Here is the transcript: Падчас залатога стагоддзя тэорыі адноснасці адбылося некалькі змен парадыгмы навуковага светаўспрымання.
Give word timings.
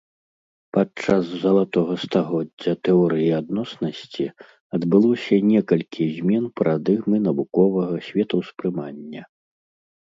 Падчас 0.75 1.23
залатога 1.43 1.93
стагоддзя 2.05 2.73
тэорыі 2.89 3.27
адноснасці 3.41 4.25
адбылося 4.79 5.35
некалькі 5.53 6.03
змен 6.17 6.45
парадыгмы 6.57 7.17
навуковага 7.31 7.95
светаўспрымання. 8.11 9.21